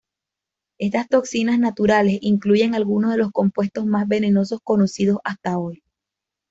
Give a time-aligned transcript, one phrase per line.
[0.79, 5.83] Estas toxinas naturales incluyen algunos de los compuestos más venenosos conocidos hasta hoy.